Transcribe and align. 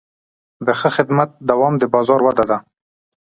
د 0.65 0.67
ښه 0.79 0.89
خدمت 0.97 1.29
دوام 1.49 1.73
د 1.79 1.83
بازار 1.93 2.19
وده 2.23 2.43
ده. 2.49 2.57